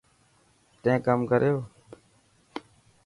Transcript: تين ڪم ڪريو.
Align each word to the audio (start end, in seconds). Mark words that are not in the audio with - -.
تين 0.81 0.97
ڪم 1.05 1.19
ڪريو. 1.31 1.55